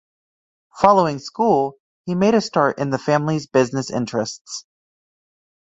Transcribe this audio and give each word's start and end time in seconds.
Following 0.77 1.19
school, 1.19 1.75
he 2.07 2.15
made 2.15 2.33
a 2.33 2.41
start 2.41 2.79
in 2.79 2.89
the 2.89 2.97
family's 2.97 3.45
business 3.45 3.91
interests. 3.91 4.65